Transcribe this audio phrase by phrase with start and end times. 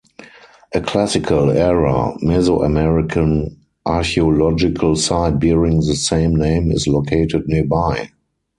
[0.73, 3.55] A classical era Mesoamerican
[3.85, 8.09] archeological site bearing the same name is located nearby.